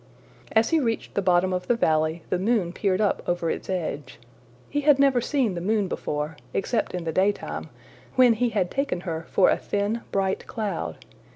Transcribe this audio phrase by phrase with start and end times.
[0.53, 4.17] As he reached the bottom of the valley, the moon peered up over its edge.
[4.67, 7.69] He had never seen the moon before except in the daytime,
[8.15, 11.05] when he had taken her for a thin bright cloud.